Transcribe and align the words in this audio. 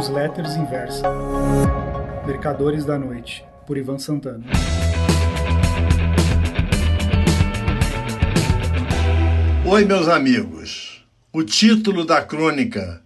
Newsletters 0.00 0.56
Inversa. 0.56 1.06
Mercadores 2.26 2.86
da 2.86 2.98
Noite, 2.98 3.44
por 3.66 3.76
Ivan 3.76 3.98
Santana. 3.98 4.46
Oi, 9.66 9.84
meus 9.84 10.08
amigos. 10.08 11.04
O 11.30 11.42
título 11.42 12.06
da 12.06 12.22
crônica 12.22 13.02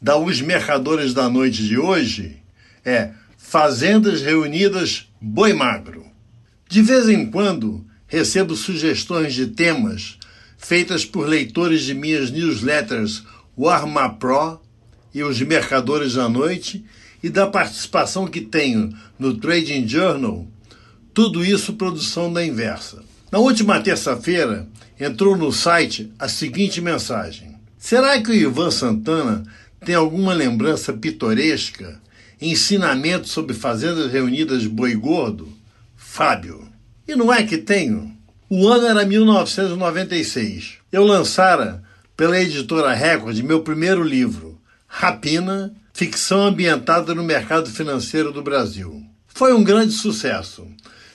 da 0.00 0.16
Os 0.16 0.40
Mercadores 0.40 1.12
da 1.12 1.28
Noite 1.28 1.66
de 1.66 1.76
hoje 1.76 2.40
é 2.84 3.10
Fazendas 3.36 4.22
Reunidas 4.22 5.12
Boi 5.20 5.52
Magro. 5.52 6.06
De 6.68 6.80
vez 6.80 7.08
em 7.08 7.28
quando 7.28 7.84
recebo 8.06 8.54
sugestões 8.54 9.34
de 9.34 9.48
temas 9.48 10.16
feitas 10.56 11.04
por 11.04 11.26
leitores 11.26 11.82
de 11.82 11.92
minhas 11.92 12.30
newsletters 12.30 13.24
Warma 13.58 14.14
Pro 14.14 14.60
e 15.16 15.24
os 15.24 15.40
Mercadores 15.40 16.12
da 16.12 16.28
Noite 16.28 16.84
e 17.22 17.30
da 17.30 17.46
participação 17.46 18.26
que 18.26 18.42
tenho 18.42 18.94
no 19.18 19.34
Trading 19.38 19.88
Journal, 19.88 20.46
tudo 21.14 21.42
isso 21.42 21.72
produção 21.72 22.30
da 22.30 22.44
Inversa. 22.44 23.02
Na 23.32 23.38
última 23.38 23.80
terça-feira, 23.80 24.68
entrou 25.00 25.34
no 25.34 25.50
site 25.50 26.12
a 26.18 26.28
seguinte 26.28 26.82
mensagem: 26.82 27.56
Será 27.78 28.20
que 28.20 28.30
o 28.30 28.34
Ivan 28.34 28.70
Santana 28.70 29.42
tem 29.86 29.94
alguma 29.94 30.34
lembrança 30.34 30.92
pitoresca, 30.92 31.98
ensinamento 32.38 33.26
sobre 33.26 33.54
fazendas 33.54 34.12
reunidas 34.12 34.66
boi 34.66 34.94
gordo? 34.94 35.48
Fábio. 35.96 36.68
E 37.08 37.16
não 37.16 37.32
é 37.32 37.42
que 37.42 37.56
tenho? 37.56 38.14
O 38.50 38.68
ano 38.68 38.86
era 38.86 39.06
1996. 39.06 40.74
Eu 40.92 41.04
lançara 41.04 41.82
pela 42.14 42.38
editora 42.38 42.92
Record 42.92 43.38
meu 43.38 43.62
primeiro 43.62 44.02
livro, 44.02 44.55
Rapina, 44.86 45.74
ficção 45.92 46.46
ambientada 46.46 47.14
no 47.14 47.22
mercado 47.22 47.70
financeiro 47.70 48.32
do 48.32 48.42
Brasil. 48.42 49.02
Foi 49.26 49.52
um 49.52 49.62
grande 49.62 49.92
sucesso. 49.92 50.66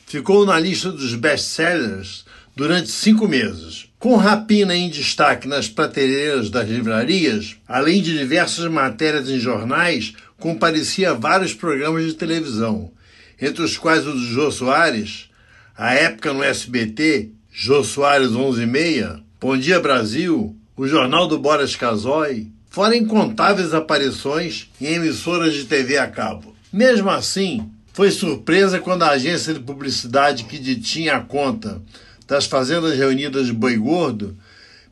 Ficou 0.06 0.46
na 0.46 0.60
lista 0.60 0.92
dos 0.92 1.16
best-sellers 1.16 2.26
durante 2.56 2.90
cinco 2.90 3.28
meses. 3.28 3.88
Com 3.98 4.16
Rapina 4.16 4.76
em 4.76 4.90
destaque 4.90 5.48
nas 5.48 5.68
prateleiras 5.68 6.50
das 6.50 6.68
livrarias, 6.68 7.56
além 7.68 8.02
de 8.02 8.18
diversas 8.18 8.70
matérias 8.70 9.30
em 9.30 9.40
jornais, 9.40 10.14
comparecia 10.38 11.12
a 11.12 11.16
vários 11.16 11.54
programas 11.54 12.06
de 12.06 12.14
televisão, 12.14 12.92
entre 13.40 13.64
os 13.64 13.78
quais 13.78 14.06
o 14.06 14.12
do 14.12 14.26
Jô 14.26 14.52
Soares, 14.52 15.30
a 15.78 15.94
época 15.94 16.34
no 16.34 16.44
SBT, 16.44 17.32
Jô 17.52 17.84
Soares 17.84 18.32
11 18.32 18.62
e 18.62 18.66
meia, 18.66 19.20
Bom 19.40 19.58
Dia 19.58 19.80
Brasil, 19.80 20.56
o 20.76 20.88
Jornal 20.88 21.28
do 21.28 21.40
Boris 21.40 21.76
Casoy, 21.76 22.52
fora 22.72 22.96
incontáveis 22.96 23.74
aparições 23.74 24.70
em 24.80 24.86
emissoras 24.86 25.54
de 25.54 25.66
TV 25.66 25.98
a 25.98 26.08
cabo. 26.08 26.56
Mesmo 26.72 27.10
assim, 27.10 27.70
foi 27.92 28.10
surpresa 28.10 28.80
quando 28.80 29.04
a 29.04 29.10
agência 29.10 29.54
de 29.54 29.60
publicidade 29.60 30.46
que 30.46 30.58
detinha 30.58 31.18
a 31.18 31.20
conta 31.20 31.82
das 32.26 32.46
fazendas 32.46 32.98
reunidas 32.98 33.48
de 33.48 33.54
Boi 33.54 33.76
Gordo 33.76 34.38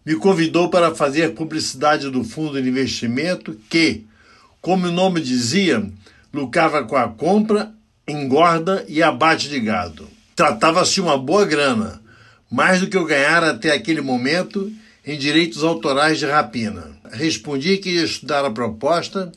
me 0.05 0.15
convidou 0.15 0.69
para 0.69 0.93
fazer 0.93 1.33
publicidade 1.33 2.09
do 2.09 2.21
fundo 2.23 2.61
de 2.61 2.67
investimento 2.67 3.57
que, 3.69 4.05
como 4.59 4.87
o 4.87 4.91
nome 4.91 5.21
dizia, 5.21 5.89
lucrava 6.33 6.83
com 6.83 6.97
a 6.97 7.07
compra, 7.07 7.71
engorda 8.05 8.83
e 8.89 9.01
abate 9.01 9.47
de 9.47 9.59
gado. 9.59 10.05
Tratava-se 10.35 10.95
de 10.95 11.01
uma 11.01 11.17
boa 11.17 11.45
grana, 11.45 12.01
mais 12.51 12.81
do 12.81 12.87
que 12.87 12.97
eu 12.97 13.05
ganhara 13.05 13.51
até 13.51 13.71
aquele 13.71 14.01
momento 14.01 14.69
em 15.05 15.17
direitos 15.17 15.63
autorais 15.63 16.19
de 16.19 16.25
rapina. 16.25 16.98
Respondi 17.11 17.77
que 17.77 17.89
ia 17.89 18.03
estudar 18.03 18.45
a 18.45 18.51
proposta 18.51 19.31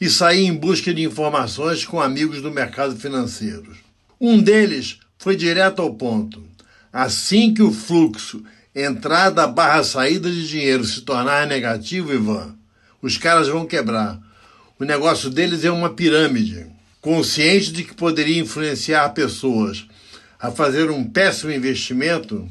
e 0.00 0.08
saí 0.08 0.44
em 0.44 0.54
busca 0.54 0.92
de 0.92 1.02
informações 1.02 1.84
com 1.84 2.00
amigos 2.00 2.42
do 2.42 2.50
mercado 2.50 2.96
financeiro. 2.96 3.74
Um 4.20 4.40
deles 4.40 4.98
foi 5.18 5.36
direto 5.36 5.80
ao 5.80 5.94
ponto. 5.94 6.42
Assim 6.92 7.52
que 7.52 7.62
o 7.62 7.72
fluxo 7.72 8.42
entrada 8.74 9.46
barra 9.46 9.82
saída 9.82 10.30
de 10.30 10.46
dinheiro 10.46 10.84
se 10.84 11.00
tornar 11.00 11.46
negativo, 11.46 12.12
Ivan, 12.12 12.54
os 13.00 13.16
caras 13.16 13.48
vão 13.48 13.66
quebrar. 13.66 14.20
O 14.78 14.84
negócio 14.84 15.30
deles 15.30 15.64
é 15.64 15.70
uma 15.70 15.94
pirâmide. 15.94 16.66
Consciente 17.00 17.72
de 17.72 17.84
que 17.84 17.94
poderia 17.94 18.40
influenciar 18.40 19.08
pessoas 19.10 19.86
a 20.38 20.50
fazer 20.50 20.90
um 20.90 21.04
péssimo 21.04 21.52
investimento, 21.52 22.46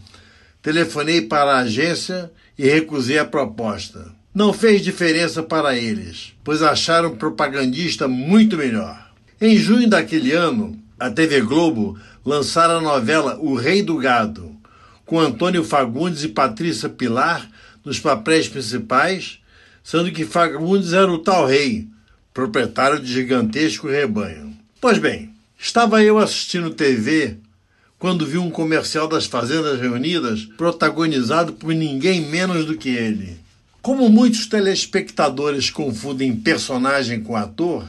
telefonei 0.61 1.21
para 1.21 1.55
a 1.55 1.59
agência 1.59 2.31
e 2.57 2.67
recusei 2.67 3.19
a 3.19 3.25
proposta. 3.25 4.14
Não 4.35 4.51
fez 4.51 4.81
diferença 4.81 5.41
para 5.41 5.78
eles, 5.78 6.34
pois 6.44 6.62
acharam 6.62 7.16
propagandista 7.16 8.06
muito 8.06 8.57
melhor. 8.57 9.09
Em 9.40 9.56
junho 9.56 9.90
daquele 9.90 10.34
ano, 10.34 10.78
a 11.00 11.09
TV 11.09 11.40
Globo 11.40 11.97
lançara 12.25 12.73
a 12.73 12.81
novela 12.81 13.40
O 13.40 13.56
Rei 13.56 13.81
do 13.81 13.96
Gado, 13.96 14.53
com 15.06 15.22
Antônio 15.22 15.63
Fagundes 15.63 16.25
e 16.25 16.28
Patrícia 16.28 16.90
Pilar 16.90 17.50
nos 17.85 17.97
papéis 17.97 18.50
principais, 18.50 19.40
sendo 19.81 20.12
que 20.12 20.25
Fagundes 20.25 20.91
era 20.91 21.09
o 21.09 21.19
tal 21.19 21.46
rei, 21.46 21.88
proprietário 22.34 23.00
de 23.00 23.13
gigantesco 23.13 23.88
rebanho. 23.88 24.53
Pois 24.81 24.97
bem, 24.97 25.34
estava 25.57 26.03
eu 26.03 26.17
assistindo 26.17 26.72
TV 26.72 27.38
quando 27.97 28.25
vi 28.25 28.38
um 28.38 28.52
comercial 28.52 29.07
das 29.07 29.28
Fazendas 29.28 29.79
Reunidas 29.79 30.44
protagonizado 30.57 31.53
por 31.53 31.73
ninguém 31.73 32.19
menos 32.19 32.66
do 32.66 32.75
que 32.75 32.90
ele. 32.90 33.44
Como 33.85 34.09
muitos 34.09 34.47
telespectadores 34.47 35.69
confundem 35.69 36.35
personagem 36.35 37.22
com 37.22 37.35
ator, 37.35 37.88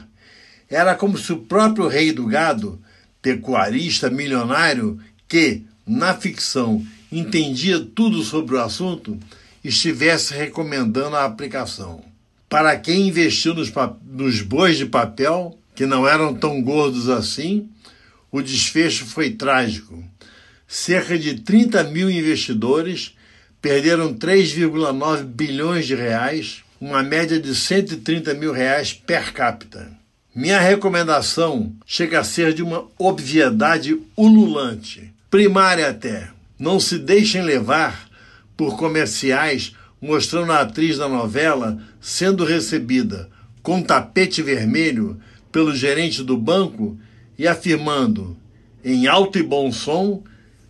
era 0.69 0.93
como 0.93 1.17
se 1.17 1.33
o 1.33 1.39
próprio 1.39 1.87
rei 1.87 2.11
do 2.11 2.27
gado, 2.27 2.79
pecuarista 3.19 4.07
milionário 4.07 4.99
que, 5.27 5.63
na 5.87 6.13
ficção, 6.13 6.85
entendia 7.11 7.79
tudo 7.79 8.21
sobre 8.21 8.53
o 8.53 8.61
assunto, 8.61 9.17
estivesse 9.63 10.35
recomendando 10.35 11.15
a 11.15 11.25
aplicação. 11.25 12.03
Para 12.47 12.77
quem 12.77 13.07
investiu 13.07 13.55
nos, 13.55 13.73
nos 14.05 14.41
bois 14.41 14.77
de 14.77 14.85
papel, 14.85 15.57
que 15.73 15.87
não 15.87 16.07
eram 16.07 16.31
tão 16.35 16.61
gordos 16.61 17.09
assim, 17.09 17.67
o 18.31 18.39
desfecho 18.39 19.03
foi 19.03 19.31
trágico. 19.31 20.03
Cerca 20.67 21.17
de 21.17 21.39
30 21.39 21.85
mil 21.85 22.07
investidores 22.07 23.16
perderam 23.61 24.13
3,9 24.13 25.23
bilhões 25.23 25.85
de 25.85 25.95
reais, 25.95 26.63
uma 26.79 27.01
média 27.01 27.39
de 27.39 27.53
130 27.55 28.33
mil 28.33 28.51
reais 28.51 28.93
per 28.93 29.33
capita. 29.33 29.89
Minha 30.35 30.59
recomendação 30.59 31.73
chega 31.85 32.19
a 32.19 32.23
ser 32.23 32.53
de 32.53 32.61
uma 32.61 32.85
obviedade 32.97 33.99
ululante, 34.15 35.11
primária 35.31 35.89
até. 35.89 36.29
Não 36.59 36.79
se 36.79 36.99
deixem 36.99 37.41
levar 37.41 38.07
por 38.55 38.77
comerciais 38.77 39.73
mostrando 40.01 40.51
a 40.51 40.61
atriz 40.61 40.97
da 40.97 41.09
novela 41.09 41.79
sendo 41.99 42.45
recebida 42.45 43.29
com 43.63 43.81
tapete 43.81 44.41
vermelho 44.41 45.19
pelo 45.51 45.75
gerente 45.75 46.23
do 46.23 46.37
banco 46.37 46.97
e 47.37 47.47
afirmando, 47.47 48.37
em 48.83 49.07
alto 49.07 49.37
e 49.37 49.43
bom 49.43 49.71
som, 49.71 50.23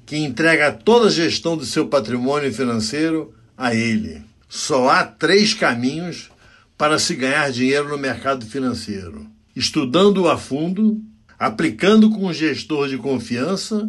que 0.08 0.18
entrega 0.18 0.72
toda 0.72 1.08
a 1.08 1.12
gestão 1.12 1.56
do 1.56 1.66
seu 1.66 1.88
patrimônio 1.88 2.52
financeiro 2.52 3.34
a 3.56 3.76
ele. 3.76 4.24
Só 4.50 4.90
há 4.90 5.04
três 5.04 5.54
caminhos 5.54 6.32
para 6.76 6.98
se 6.98 7.14
ganhar 7.14 7.52
dinheiro 7.52 7.90
no 7.90 7.98
mercado 7.98 8.46
financeiro: 8.46 9.28
estudando 9.56 10.28
a 10.28 10.38
fundo, 10.38 11.00
aplicando 11.38 12.10
com 12.10 12.26
um 12.26 12.34
gestor 12.34 12.88
de 12.88 12.98
confiança 12.98 13.88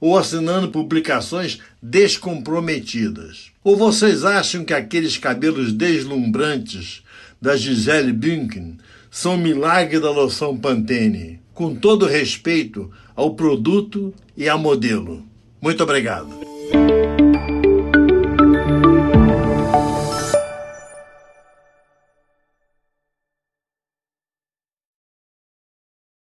ou 0.00 0.18
assinando 0.18 0.70
publicações 0.70 1.60
descomprometidas. 1.82 3.52
Ou 3.62 3.76
vocês 3.76 4.24
acham 4.24 4.64
que 4.64 4.72
aqueles 4.72 5.18
cabelos 5.18 5.74
deslumbrantes 5.74 7.02
da 7.40 7.54
Gisele 7.54 8.12
Bündchen 8.12 8.78
são 9.10 9.36
milagre 9.36 10.00
da 10.00 10.10
loção 10.10 10.56
Pantene? 10.56 11.38
com 11.60 11.74
todo 11.74 12.06
respeito 12.06 12.90
ao 13.14 13.34
produto 13.34 14.14
e 14.34 14.48
à 14.48 14.56
modelo. 14.56 15.22
Muito 15.60 15.82
obrigado. 15.82 16.49